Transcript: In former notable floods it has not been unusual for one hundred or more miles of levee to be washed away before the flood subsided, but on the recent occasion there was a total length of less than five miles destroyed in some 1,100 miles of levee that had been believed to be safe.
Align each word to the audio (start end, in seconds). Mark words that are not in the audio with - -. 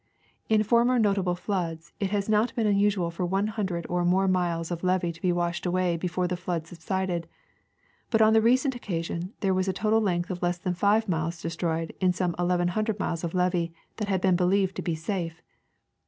In 0.49 0.63
former 0.63 0.97
notable 0.97 1.35
floods 1.35 1.93
it 1.99 2.09
has 2.09 2.27
not 2.27 2.55
been 2.55 2.65
unusual 2.65 3.11
for 3.11 3.23
one 3.23 3.45
hundred 3.45 3.85
or 3.87 4.03
more 4.03 4.27
miles 4.27 4.71
of 4.71 4.83
levee 4.83 5.11
to 5.11 5.21
be 5.21 5.31
washed 5.31 5.63
away 5.63 5.95
before 5.95 6.27
the 6.27 6.35
flood 6.35 6.65
subsided, 6.65 7.27
but 8.09 8.19
on 8.19 8.33
the 8.33 8.41
recent 8.41 8.73
occasion 8.75 9.33
there 9.41 9.53
was 9.53 9.67
a 9.67 9.73
total 9.73 10.01
length 10.01 10.31
of 10.31 10.41
less 10.41 10.57
than 10.57 10.73
five 10.73 11.07
miles 11.07 11.39
destroyed 11.39 11.93
in 12.01 12.13
some 12.13 12.31
1,100 12.39 12.97
miles 12.99 13.23
of 13.23 13.35
levee 13.35 13.75
that 13.97 14.07
had 14.07 14.21
been 14.21 14.35
believed 14.35 14.75
to 14.77 14.81
be 14.81 14.95
safe. 14.95 15.43